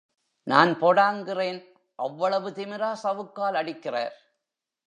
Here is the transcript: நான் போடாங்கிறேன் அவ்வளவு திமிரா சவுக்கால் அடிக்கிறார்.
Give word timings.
நான் 0.47 0.71
போடாங்கிறேன் 0.81 1.59
அவ்வளவு 1.99 2.49
திமிரா 2.49 2.91
சவுக்கால் 3.03 3.59
அடிக்கிறார். 3.61 4.15